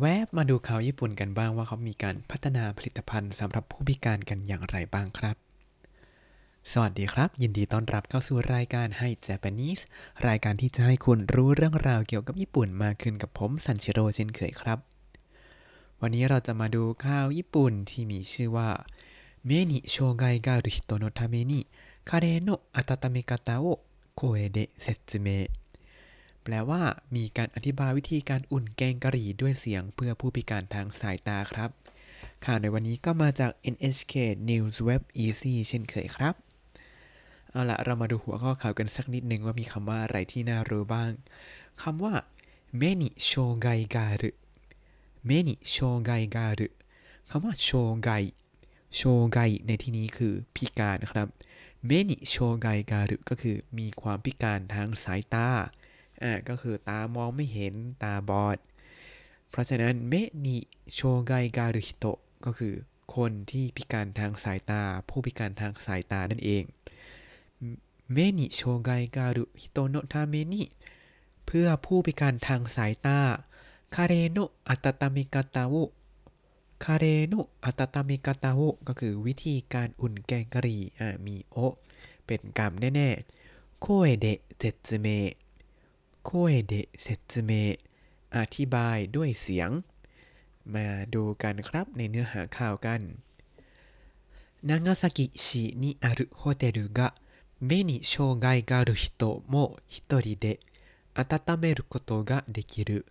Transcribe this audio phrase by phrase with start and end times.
[0.00, 5.36] แวบมาดูข่าวญี่ปุ่นกันบ้างว่าเขามีการพัฒนาผลิตภัณฑ์สำหรับผู้พิการกันอย่างไรบ้างครับ
[6.72, 9.82] สวัสดีครับ ยินดีต้อนรับเข้าสู่รายการ Hi Japanese
[10.28, 14.78] รายการที่จะให้คุณรู้เรื่องราวเกี่ยวกับญี่ปุ่นมากขึ้นกับผมซันชิโร่เช่นเคยครับ
[16.00, 18.68] วันนี้เราจะมาดูข่าวญี่ปุ่นที่มีชื่อว่า
[19.46, 25.28] 目に障害がある人のためにカレーの温め方を声で説明
[26.48, 26.82] แปลว่า
[27.16, 31.70] มีการอธิบายวิธีการอุ่นแกงกะหรี่ด้วยเสียงเพื่อผู้พิการทางสายตาครับ
[32.44, 34.14] ข่าวในวันนี้ก็มาจาก NHK
[34.50, 36.34] News Web Easy เช่นเคยครับ
[37.50, 41.12] เอาละเรามาดูหัวข้อข่าวกันสักนิดนึงว่ามีคำว่าอะไรที่น่ารู้บ้าง
[41.82, 42.14] คำว่า
[42.76, 43.32] เมนิโช
[43.62, 44.30] ไกกาุ
[45.26, 46.68] เมนิโชไกกาุ
[47.30, 47.70] คำว่าโช
[48.04, 48.10] ไก
[48.96, 51.28] โชไกในที่นี้คือพิการครับ
[51.86, 55.48] 目に障害がある ก็คือมีความพิการทางสายตา
[56.22, 58.58] อ่าก็คือตามองไม่เห็นตาบอด
[59.50, 60.14] เพราะฉะนั้น目
[60.46, 62.06] に障害がある人
[62.44, 62.74] ก็คือ
[63.14, 66.62] คนที่พิการทางสายตา ผู้พิการทางสายตานั่นเอง
[68.12, 70.62] 目に障害がある人のために
[71.46, 73.18] เพื่อผู้พิการทางสายตา
[73.94, 81.56] カレーの温め方を カレーのอัตตามิกาตาโอก็คือวิธีการอุ่นแกงกะหรี่อ่ามีโอ
[82.26, 84.26] เป็นกรรมแน่ๆโคเอเด
[84.58, 85.06] เจตเม
[86.25, 87.51] โคเอเดเซตเม
[88.37, 89.69] อธิบายด้วยเสียง
[90.73, 93.01] มาดูกันครับในเนื้อหาข่าวกัน
[94.63, 97.15] 長崎市にあるホテルが
[97.59, 100.59] 目に障害がある人も一人で
[101.15, 103.07] 温めることができる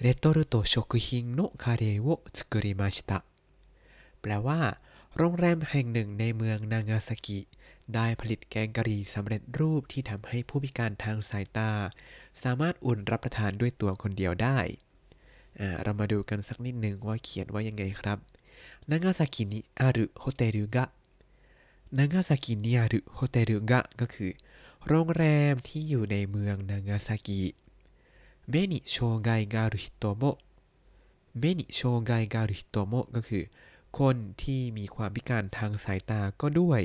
[0.00, 3.24] レトルト食品のカレーを作りました
[4.20, 4.78] แปลว่า
[5.16, 7.48] โรงแรมแห่งหนึ่งในเมืองนางาซากิ
[7.95, 11.71] ได้ผลิตแกงกะหรี่สำเร็จรูปที่ทำให้ผู้พิการทางสายตา
[12.43, 14.57] สามารถอุ่นรับประทานด้วยตัวคนเดียวได้
[15.83, 18.17] เรามาดูกันสักนิดหนึ่งว่าเขียนว่ายังไงครับ
[18.89, 20.85] นางาซากินิอารุโฮเทลกะ
[21.97, 24.31] นางาซากินิอารุโฮเทลกะก็คือ
[24.87, 27.41] โรงแรมที่อยู่ในเมืองนางาซากิ
[28.49, 30.23] 目に障害がある人も
[31.39, 33.43] 目に障害がある人も ก็คือ
[33.99, 36.81] คนที่มีความพิการทางสายตาก็ด้วย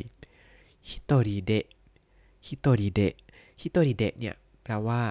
[0.88, 5.02] 一人で 一人で 一人で เนี่ยแปลว่า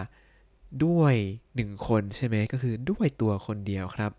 [0.86, 1.16] ด้วย
[1.56, 4.12] หนึ่งคนใช่ไหมก็คือด้วยตัวคนเดียวครับ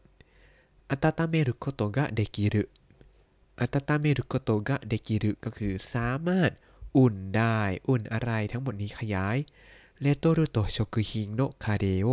[0.91, 6.51] 温めることができる 温めることができる ก็คือสามารถ
[6.97, 7.59] อุ่นได้
[7.89, 9.37] อุ่นอะไรทั้งหมดนี้ขยาย
[10.01, 12.09] レトルト食品のカレーを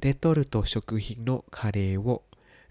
[0.00, 2.06] レトルト食品のカレーを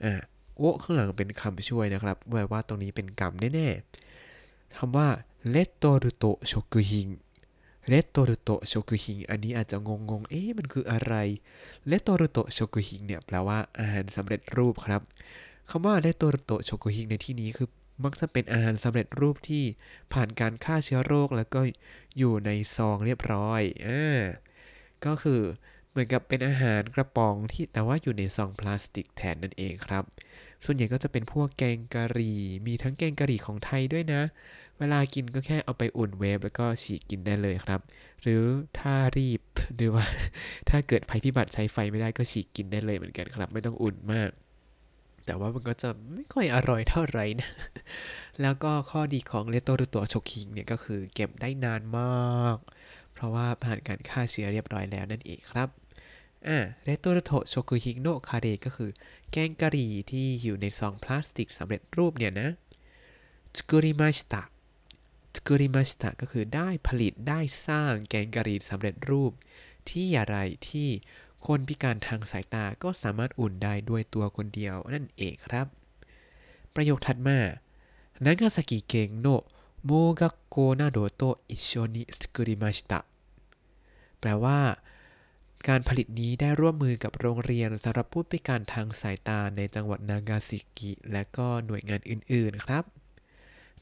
[0.04, 0.14] อ่า
[0.58, 5.08] を ข้างหลังเป็นคำช่วยนะครับแปลว่าตรงนี้เป็นกรรมแน่ๆคำว่า
[5.50, 7.08] レトルト食品
[7.88, 11.14] レトルト食品 อันนี้อาจจะงงๆเอ๊ะมันคืออะไร
[11.88, 15.02] レトルト食品 เนี่ยแปลว่าอาหารสำเร็จรูปครับ
[15.70, 17.70] คำว่าレトルト食品 ในที่นี้คือ
[18.04, 19.64] มักจะเป็นอาหารสำเร็จรูปที่
[20.14, 21.62] ผ่านการฆ่าเชื้อโรคแล้วก็
[22.18, 24.20] อยู่ในซองเรียบร้อยอ่า
[25.06, 25.42] ก็คือ
[25.90, 30.04] เหมือนกับเป็นอาหารกระป๋องที่แต่ว่าอยู่ในซองพลาสติกแทนนั่นเองครับ
[30.66, 34.22] ส่วนใหญ่ก็จะเป็นพวกแกงกะหรี่ มีทั้งแกงกะหรี่ของไทยด้วยนะ
[34.82, 37.80] เวลากินก็แค่เอาไปอุ่นเวฟแล้วก็ฉีกกินได้เลยครับ
[38.22, 38.44] หรือ
[38.80, 39.42] ถ้ารีบ
[39.76, 40.06] หรือว่า
[40.70, 44.30] ถ้าเกิดภัยพิบัติใช้ไฟไม่ได้ก็ฉีกกินได้เลยเหมือนกันครับ ไม่ต้องอุ่นมาก
[45.26, 47.50] แต่ว่ามันก็จะไม่ค่อยอร่อยเท่าไหร่นะ
[48.42, 52.58] แล้วก็ข้อดีของเลโตรุตัวโชคิงเนี่ยก็คือเก็บได้นานมาก
[53.14, 55.70] เพราะว่าผ่านการฆ่าเชื้อเรียบร้อยแล้วนั่นเองครับ
[56.48, 58.92] อ่าเรโตรุโตโชกุฮิโนคาเดก็คือ
[59.32, 62.50] แกงกะหรี่ที่อยู่ในซองพลาสติกสำเร็จรูปเนี่ยนะ
[63.58, 64.48] สกุริมาชตะส
[65.48, 69.32] กุริมาชิตะก็คือได้ผลิตได้สร้างแกงกะหรี่สำเร็จรูป
[69.90, 70.38] ที่อะไร
[70.70, 70.90] ที่
[71.46, 75.68] คนพิการทางสายตาก็สามารถอุ่นได้ด้วยตัวคนเดียวนั่นเองครับ
[76.76, 77.40] ประโยคถัดมา
[78.26, 79.28] นางาซากิเกงโน
[79.86, 83.00] โมกักโกนาโดโตอิโชนิสกุริมาชิตะ
[84.20, 84.60] แปลว่า
[85.68, 92.84] การผลิตนี้ได้ร่วมมือกับโรงเรียนสำหรับผู้พิการทางสายตาในจังหวัดนางาซิกิและก็หน่วยงานอื่นๆครับ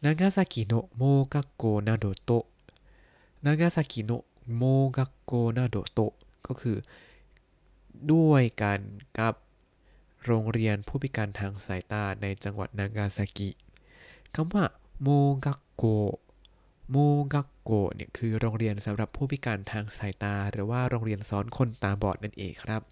[0.00, 2.46] 長崎の盲学校などと
[3.42, 6.82] 長崎の盲学校などとก็คือ
[8.12, 8.80] ด้วยกัน
[9.18, 9.34] กับ
[10.24, 13.50] โรงเรียนผู้พิการทางสายตาในจังหวัดนางาซากิ
[14.34, 14.64] คำว่า
[15.02, 15.08] โม
[15.44, 15.84] กักโก
[16.90, 16.96] โม
[17.32, 22.82] กักโกเนี่ยคือโรงเรียนสำหรับผู้พิการทางสายตา หรือว่าโรงเรียนสอนคนตาบอดนั่นเองครับ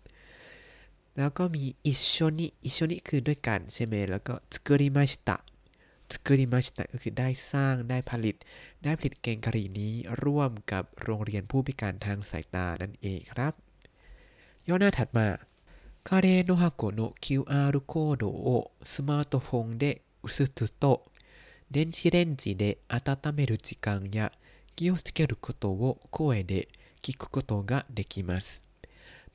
[1.17, 5.37] แล้วก็มีอิชโชนิอิชโชนิคือด้วยกันใช่ไหมแล้วก็สกุริมาชิตะ
[6.15, 8.37] สกุริมาชิตะก็คือได้สร้างได้ผลิต
[8.85, 13.53] ได้ผลิตแกงกะหรี่นี้ร่วมกับโรงเรียนผู้พิการทางสายตานั่นเองครับ
[14.69, 15.29] ย่อหน้าถัดมา
[16.05, 21.05] カレーの箱の QR コードをスマートフォンで写すと
[21.71, 24.33] 電子レンジで温める時間や
[24.75, 26.69] 気をつけることを声で
[27.03, 28.63] 聞くことができます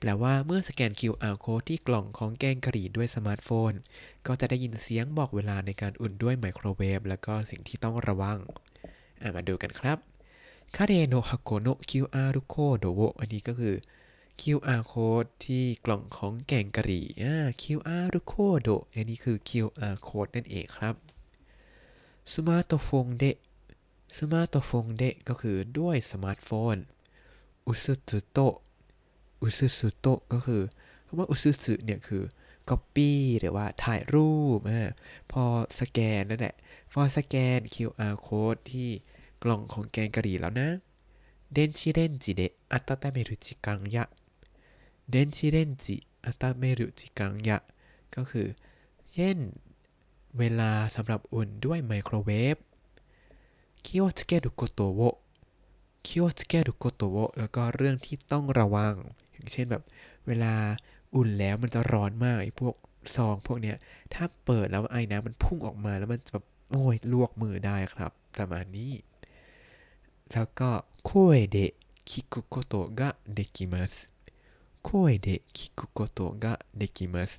[0.05, 3.73] แปลว่าเมื่อสแกน QR code ที่กล่องของแกงกะหรี่ด้วยสมาร์ทโฟน
[4.27, 8.39] ก็จะได้ยินเสียงบอกเวลาในการอุ่นด้วยไมโครเวฟแล้วก็สิ่งที่ต้องระวัง
[9.37, 9.99] มาดูกันครับ
[10.77, 13.75] คาเรโนฮาโกโน QR โคโดโอันนี้ก็คือ
[14.41, 20.95] QR code ที่กล่องของแกงกะหรี่อ่า QR code อันนี้คือ QR code นั่นเองครับ
[22.35, 23.25] スマートフォンで
[24.19, 26.77] スマートフォンで ก็คือด้วยสมาร์ทโฟน
[27.67, 28.39] 写すと
[29.43, 30.63] 写すと ก็คือ
[31.07, 32.23] คำว่า 写す เนี่ยคือ
[32.69, 34.95] ก๊อปปี้หรือว่าถ่ายรูปนะ
[35.33, 35.43] พอ
[35.81, 36.55] สแกนนั่นแหละ
[36.93, 38.89] พอสแกน QR code ที่
[39.43, 40.69] กล่องของแกงกะหรี่แล้วนะ
[41.53, 42.43] 電子レンジで
[42.73, 47.59] 温める時間や 電子レンジ温める時間や
[48.15, 48.47] ก็คือ
[49.13, 49.39] เช่น
[50.39, 52.57] เวลาสำหรับอุ่นด้วยไมโครเวฟ
[53.85, 55.17] 気をつけることะ
[56.07, 58.95] คิโอสเกดุโกโตะแล้วก็เรื่องที่ต้องระวัง
[59.54, 59.84] เช่นแบบ
[60.28, 60.54] เวลา
[61.16, 62.76] อุ่นแล้วมันจะร้อนมากไอ้พวก
[63.16, 63.78] ซองพวกเนี้ย
[64.14, 68.92] ถ้าเปิดแล้วไอ้น้ำมันพุ่งออกมาแล้วมันจะแบบโอ้ยลวกมือได้ครับ ประมาณนี้
[70.34, 70.70] แล้วก็
[71.10, 71.12] 声
[71.56, 71.58] で
[72.10, 73.02] 聞くことが
[73.38, 73.94] できます
[74.88, 74.90] 声
[75.26, 76.46] で聞くことが
[76.80, 77.30] できます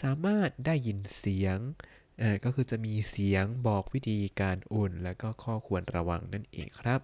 [0.00, 1.58] สามารถได้ยินเสียง
[2.22, 7.00] อ่าก็คือจะมีเสียงบอกวิธีการอุ่น แล้วก็ข้อควรระวังนั่นเองครับ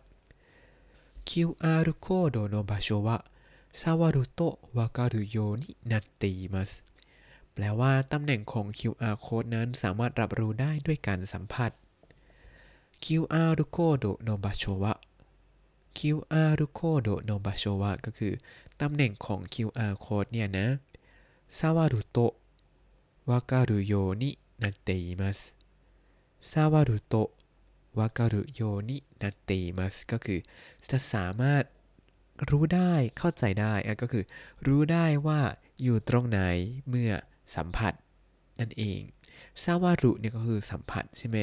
[1.28, 3.24] QR コードの場所は
[3.81, 6.71] ซาวารุโตะวาการุโยนินัตติมัส
[7.53, 11.71] แปลว่าตำแหน่งของ QR code นั้นสามารถรับรู้ได้ด้วยการสัมผัส
[13.03, 14.93] QR code โนบะโชวะ
[15.97, 18.33] QR code โนบะโชวะก็คือ
[18.81, 20.67] ตำแหน่งของ QR code เนี่ยนะ
[21.57, 22.33] ซาวารุโตะ
[23.29, 24.29] วาการุโยนิ
[24.61, 25.39] นัตติมัส
[26.51, 27.29] ซาวารุโตะ
[27.97, 30.39] วาการุโยนินัตติมัสก็คือ
[30.89, 31.63] จะสามารถ
[32.49, 34.23] รู้ได้เข้าใจได้ก็คือ
[34.67, 35.39] รู้ได้ว่า
[35.83, 36.39] อยู่ตรงไหน
[36.89, 37.11] เมื่อ
[37.55, 37.93] สัมผัส
[38.59, 39.01] นั่นเอง
[39.63, 41.37] ซาวารุเนี่ยก็คือสัมผัสใช่ไหม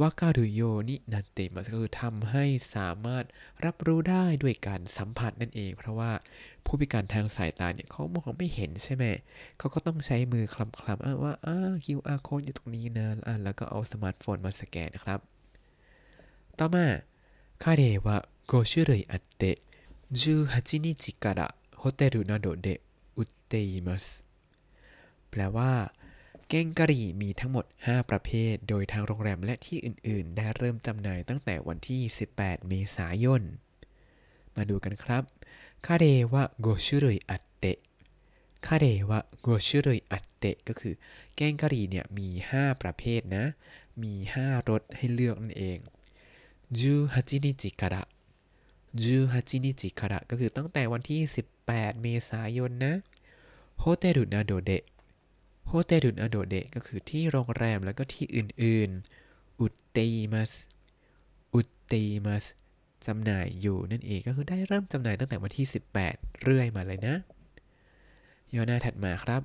[0.00, 2.44] ว่าก้าดุโยนินันเตมัสก็คือทำให้
[2.74, 3.24] สามารถ
[3.64, 6.12] รับรู้ได้ด้วยการสัมผัสนั่นเอง เพราะว่า
[6.64, 9.04] ผู้พิการทางสายตาเนี่ยเขามองไม่เห็นใช่ไหม
[9.58, 15.20] เขาก็ต้องใช้มือคลำคลำว่าอ้า QR code อยู่ตรงนี้นะอ่าแล้วก็เอาสมาร์ทโฟนมาสแกนนะครับ
[16.58, 16.86] ต่อมา
[17.62, 18.16] คาเดวะ
[18.46, 19.58] โกชิเรยอัตเตะ
[20.13, 22.81] 18日からホテルなどで
[23.15, 24.23] 売っています
[25.29, 25.71] แปลว่า
[26.47, 32.01] แกงกะหรี่มีทั้งหมด 5 ประเภท โดยทางโรงแรมและที่อื่น ๆ ได้เริ่มจำหน่ายตั้งแต่วันที่
[32.35, 33.41] 18 เมษายน
[34.55, 35.23] มาดูกันครับ
[35.85, 37.77] คาเรวะโกชุรุยอัตเตะ
[38.65, 40.93] คาเรวะโกชุรุยอัตเตะก็คือ
[41.35, 43.45] แกงกะหรี่เนี่ยมี 5 ประเภทนะ
[44.03, 45.77] มี 5รสให้เลือกนั่นเอง
[46.79, 48.03] 18日から
[48.95, 51.21] 18日からก็คือตั้งแต่วันที่
[51.61, 52.93] 18 เมษายนนะ
[53.79, 54.83] โฮเทลุนาโดเดะ
[55.67, 59.97] โฮเทลุนาโดเดะก็คือที่โรงแรมแล้วก็ที่อื่นๆ อุตเต
[60.33, 60.51] มัส
[61.53, 61.93] อุตเต
[62.25, 62.45] มัส
[63.05, 65.65] จำหน่ายอยู่นั่นเอง ก็คือได้เริ่มจำหน่ายตั้งแต่วันที่
[66.03, 67.15] 18 เรื่อยมาเลยนะ
[68.53, 69.41] ย่อหน้าถัดมาครับ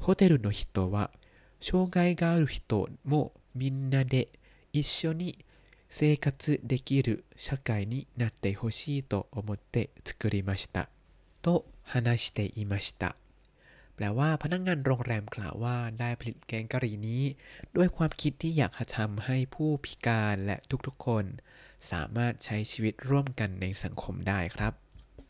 [0.00, 1.08] โฮเทลุโนฮิโตะ
[1.64, 4.28] 障害がある人もみんなで
[4.72, 5.38] 一緒に
[5.90, 10.88] 生活できる社会になってほしいと思って作りました
[11.42, 13.16] と話していました
[13.96, 17.22] แปลว่าพนักงงานโรงแรมกล่าวว่าได้ผลิตแกงกะหรี่นี้
[17.76, 21.24] ด้วยความคิดที่อยากทำให้ผู้พิการและทุกๆคน
[21.90, 24.72] สามารถใช้ชีวิตร่วมกันในสังคมได้ครับ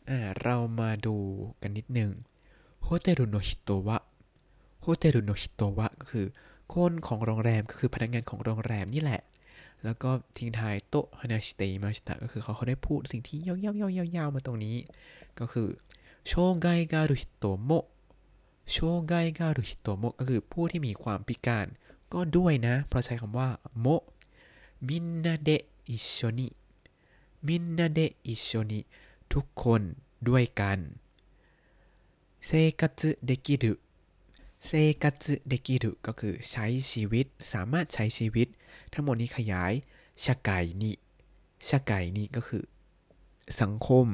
[0.09, 1.15] อ่าเรามาดู
[1.61, 2.11] กันนิดหนึ่ง
[2.83, 3.97] โฮเทลุโนฮิโตะ
[4.81, 6.25] โฮเทลุโนฮิโตะก็คือ
[6.73, 9.21] คนของโรงแรมก็คือพนักงานของโรงแรมนี่แหละ
[9.84, 14.76] แล้วก็ทิ้งท้ายと話していました ก็คือเขาเขาได้พูดสิ่งที่ยาวๆๆๆมาตรงนี้
[15.38, 15.68] ก็คือ
[16.26, 17.70] 障害がある人も
[18.70, 21.66] 障害がある人も ก็คือผู้ที่มีความพิการ
[22.12, 23.48] ก็ด้วยนะ เพราะใช้คำว่า
[23.80, 23.86] も
[24.88, 25.50] みんなで
[25.88, 28.80] 一緒に みんなで一緒に
[29.32, 29.82] ทุกคน
[30.28, 30.78] ด้วยกัน
[32.46, 38.48] 生活できる 生活できる ก็คือใช้ชีวิตสามารถใช้ชีวิต
[38.92, 39.72] ทั้งหมดนี้ขยาย
[40.24, 42.64] 社会に 社会に ก็คือ
[43.60, 44.06] สังคม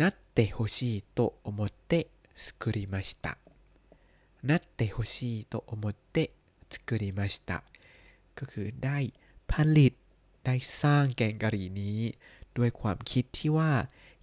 [0.00, 3.32] なってほしいと思って作りました
[4.48, 7.58] なってほしいと思って作りました
[8.38, 8.98] ก็คือได้
[9.50, 9.92] ผลิต
[10.44, 11.98] ได้สร้างแกงกะหรี่นี้
[12.56, 13.72] ด้วยความคิดที่ว่า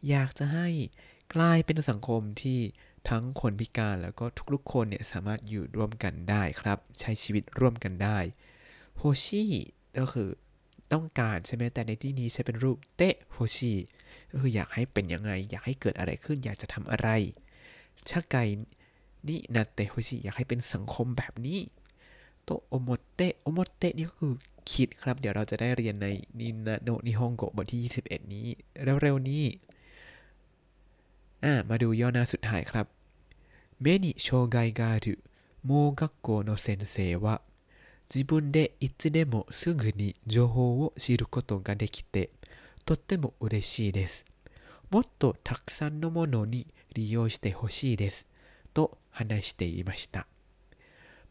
[0.09, 0.67] อยากจะให้
[1.35, 2.59] กลายเป็นสังคมที่
[3.09, 8.17] ทั้งคนพิการแล้วก็ทุกๆคนเนี่ยสามารถอยู่ร่วมกันได้ครับ ใช้ชีวิตร่วมกันได้
[8.97, 9.43] ほしい
[9.99, 10.29] ก็คือ
[10.93, 13.73] ต้องการใช่ไหมแต่ในที่นี้ใช้เป็นรูปเตะโฮชิ
[14.31, 17.09] ก็คืออยากให้เป็นยังไง อยากให้เกิดอะไรขึ้น อยากจะทำอะไร
[18.09, 18.35] ชาไก
[19.27, 21.59] นี่นาเตโฮชิอยากให้เป็นสังคมแบบนี้
[22.43, 24.33] โตโอโมเตะโอโมเตะนี่ก็คือ
[24.71, 26.07] คิดครับ เดี๋ยวเราจะได้เรียนใน
[26.39, 28.47] นินาโนนิฮงโกบทที่ 21 นี้
[29.01, 29.43] เร็วๆนี้
[31.43, 32.96] อ่ามาดูย่อหน้าสุดท้ายครับ
[33.80, 35.18] 目に障害がある
[35.64, 37.40] 盲学校の先生は
[38.14, 42.30] 自分でいつでもすぐに情報を知ることができて
[42.84, 44.24] とっても嬉しいです
[44.90, 48.26] もっとたくさんのものに利用してほしいです
[48.74, 50.26] と話していました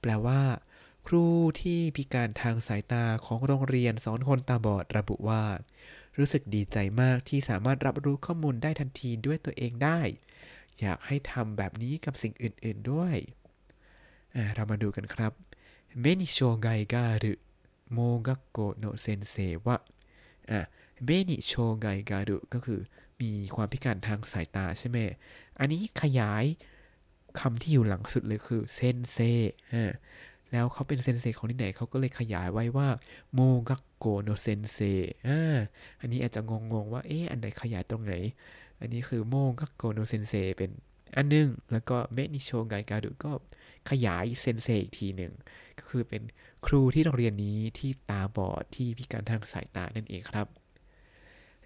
[0.01, 0.61] แปลว่า
[1.07, 1.25] ครู
[1.61, 5.43] ที่พิการทางสายตาของโรงเรียนสอนคนตาบอดระบุว่า
[6.17, 9.99] รู้สึกดีใจมากที่สามารถรับรู้ข้อมูลได้ทันทีด้วยตัวเองได้
[10.80, 13.16] อยากให้ทำแบบนี้กับสิ่งอื่น ๆด้วย
[14.54, 15.32] เรามาดูกันครับ
[16.00, 22.80] 目に障害がある盲学校の先生は 目に障害がある ก็คือ
[23.20, 24.98] มีความพิการทางสายตาใช่ไหม
[25.58, 26.44] อันนี้ขยาย
[27.40, 29.18] คำที่อยู่หลังสุดเลยคือ 先生
[30.52, 32.88] แล้วเขาเป็น 先生 ของที่ไหนเขาก็เลยขยายไว้ว่า
[33.34, 34.78] 盲学校の先生
[35.28, 35.58] อ่า
[36.00, 36.40] อันนี้อาจจะ
[36.72, 38.14] งงๆว่าเอ๊ะอันไหนขยายตรงไหน
[38.80, 40.70] อันนี้คือโม学校の先生 เป็น
[41.16, 43.30] อันนึง แล้วก็ 目に障害がある ก็
[43.90, 45.32] ขยาย 先生 อีกทีหนึ่ง
[45.78, 46.22] ก็คือเป็น
[46.66, 50.46] ครูที่โรงเรียนนี้ที่ตาบอดที่พิการทางสายตานั่นเองครับ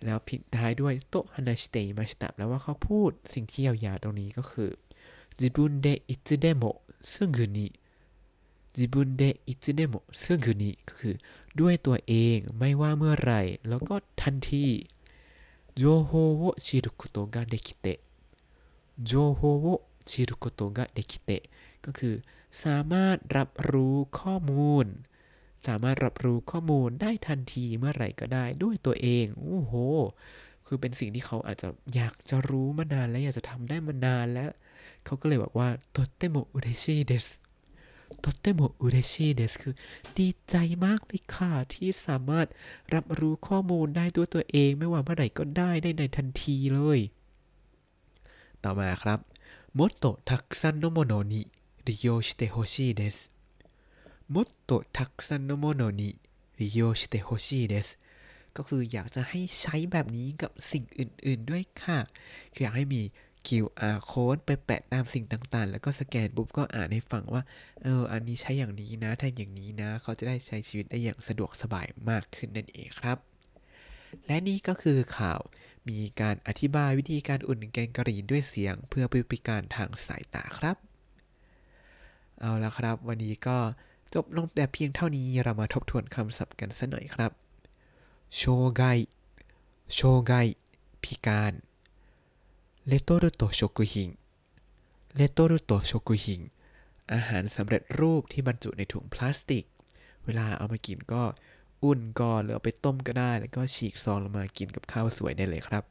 [0.04, 4.70] แล้วพิดท้ายด้วยโตฮานาชิเตมาชิตะแล้วว่าเขาพูดสิ่งที่ยาวๆตรงนี้ก็คือ
[5.38, 6.64] 自分でいつでも
[7.14, 7.70] すぐに
[8.76, 11.14] 自分でいつでもすぐに ก็คือ
[11.60, 13.32] ด้วยตัวเองไม่ว่าเมื่อไร
[13.68, 14.66] แล้วก็ทันที
[15.78, 17.86] 情報を知ることができて
[19.06, 21.42] 情報を知ることができて
[21.84, 22.14] ก็คือ
[22.64, 24.86] สามารถรับรู้ข้อมูล
[25.66, 29.74] สามารถรับรู้ข้อมูลได้ทันทีเมื่อไหร่ก็ได้ด้วยตัวเองโอ้โห
[30.66, 34.50] คือเป็นสิ่งที่เขาอาจจะอยากจะรู้มานานและอยากจะทำได้มานานแล้ว
[35.04, 37.26] เขาก็เลยบอกว่า とても嬉しいです
[38.19, 39.73] โตเตโมอุเรชิเดสคือ
[40.17, 42.47] ดีใจมากเลยค่ะที่สามารถ
[42.93, 46.99] รับรู้ข้อมูลได้ด้วยตัวเอง ไม่ว่าเมื่อไหร่ก็ได้ได้ในทันทีเลย
[48.63, 49.19] ต่อมาครับ
[49.77, 51.41] มดโตทักซันโนโมโนนิ
[51.87, 53.29] 利用してほしいです
[54.27, 56.17] もっとたくさんのものに
[56.57, 57.99] 利用してほしいです
[58.55, 61.99] ก็คืออยากจะให้ใช้แบบนี้กับสิ่งอื่น ๆด้วยค่ะ
[62.53, 63.01] คืออยากให้มี
[63.46, 67.42] QR code ไปแปะตามสิ่งต่างๆ แล้วก็สแกนปุ๊บก็อ่านให้ฟังว่า
[67.82, 73.18] เออ อันนี้ใช้อย่างนี้นะทำอย่างนี้นะ เขาจะได้ใช้ชีวิตได้อย่างสะดวกสบายมากขึ้นนั่นเองครับ
[74.26, 75.40] และนี่ก็คือข่าว
[75.88, 80.76] มีการอธิบายวิธีการอุ่นแกงกะหรี่ด้วยเสียง เพื่อผู้พิการทางสายตาครับ
[82.40, 83.58] เอาละครับ วันนี้ก็
[84.14, 87.32] จบลงแต่เพียงเท่านี้เรามาทบทวนคำศัพท์กันสักหน่อยครับ
[88.36, 88.42] โช
[88.76, 88.82] ไก
[89.94, 90.32] โชไก
[91.04, 91.52] พิการ
[92.88, 94.10] เลโตรุโตโชกุฮิง
[95.16, 96.40] เลโตรุโตโชกุฮิง
[97.12, 99.64] อาหารสำเร็จรูปที่บรรจุในถุงพลาสติก
[100.24, 101.22] เวลาเอามากินก็
[101.84, 105.84] อุ่นก่อนหรือเอาไปต้มก็ได้ แล้วก็ฉีกซองลงมากินกับข้าวสวยได้เลยครับ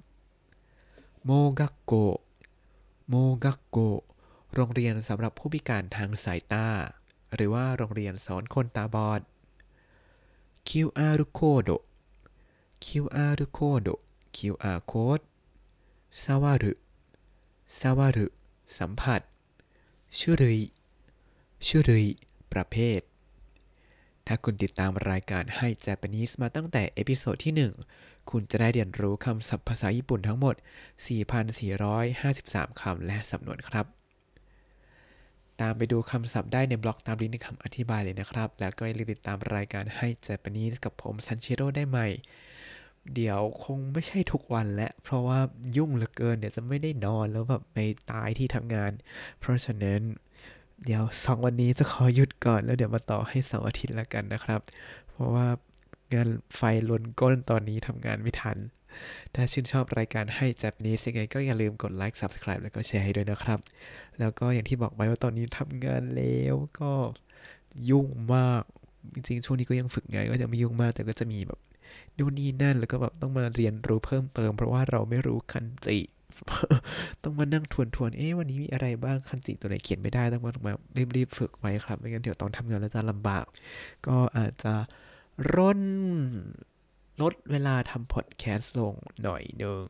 [1.23, 1.29] โม
[1.59, 1.93] กักโก
[3.09, 3.77] โมกักโก
[4.53, 6.67] โรงเรียนสำหรับผู้พิการทางสายตา
[7.35, 9.21] หรือว่าโรงเรียนสอนคนตาบอด
[10.69, 11.69] QR โคโด
[12.85, 13.89] QR コード
[14.37, 15.23] QR code
[16.23, 18.27] 触る 触る
[18.79, 19.21] สัมผัส
[20.19, 22.05] 種類 種類
[22.53, 22.99] ประเภท
[24.27, 27.53] ถ้าคุณติดตามรายการให้ Japanese มาตั้งแต่เอพิโซดที่
[27.93, 30.55] 1 คุณจะได้เรียนรู้คำศัพท์ภาษาญี่ปุ่นทั้งหมด
[31.87, 33.85] 4,453 คำและสำนวนครับ
[35.61, 42.07] ตามไปดูคำศัพท์ได้ในบล็อกตามลิงก์ในคำอธิบายเลยนะครับ แล้วก็อย่าลืมติดตามรายการ Hi Japanese กับผมซันชิโร่ได้ใหม่
[43.15, 45.39] เดี๋ยวคงไม่ใช่ทุกวันและเพราะว่า
[45.77, 47.77] ยุ่งเหลือเกิน เดี๋ยวจะไม่ได้นอนแล้วแบบไป
[48.11, 48.91] ตายที่ทำงาน
[49.39, 50.01] เพราะฉะนั้น
[50.85, 54.61] เดี๋ยวสองวันนี้จะขอหยุดก่อนแล้วเดี๋ยวมาต่อให้เสาร์อาทิตย์ละกันนะครับ
[55.09, 55.47] เพราะว่า
[56.13, 58.57] งานไฟล้นก้นตอนนี้ทำงานไม่ทัน
[59.35, 63.59] ถ้าชื่นชอบรายการให้จับนี้ยังไงก็อย่าลืมกดไลค์ Subscribe แล้วก็แชร์ให้ด้วยนะครับ
[64.19, 66.91] แล้วก็อย่างที่บอกไว้ว่าตอนนี้ทำงานแล้วก็
[67.89, 68.63] ยุ่งมาก
[69.13, 71.59] จริงๆ ช่วงนี้ก็ยังฝึกงานก็จะไม่ยุ่งมากแต่ก็จะมีแบบ
[72.19, 75.99] ดูนี่นั่นแล้วก็แบบต้องมาเรียนรู้เพิ่มเติม เพราะว่าเราไม่รู้คันจิ
[77.23, 80.73] ต้องมานั่งทวนทวนเอ๊ะวันนี้มีอะไรบ้างคันจิตัวไหนเขียนไม่ได้ต้องมามา
[81.15, 83.45] รีบๆฝึกไว้ครับไม่งั้นเดี๋ยวตอนทำงานแล้วจะลำบาก
[84.07, 84.73] ก็อาจจะ
[85.53, 85.81] ร่น
[87.21, 88.93] ลดเวลาทำพอดแคสต์ลง
[89.23, 89.83] หน่อยหนึ่ง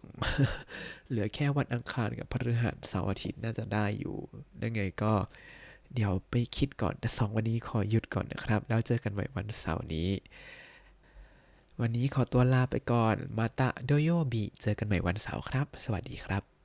[1.09, 4.17] เหลือแค่วันอังคารกับพฤหัสเสาร์อาทิตย์น่าจะได้อยู่
[4.63, 5.13] ยังไงก็
[5.93, 10.09] เดี๋ยวไปคิดก่อนแต่สองวันนี้ขอหยุดก่อนนะครับ แล้วเจอกันใหม่วันเสาร์นี้
[11.81, 16.58] วันนี้ขอตัวลาไปก่อนมาตะโดโยบีเจอกันใหม่วันเสาร์ครับ สวัสดีครับ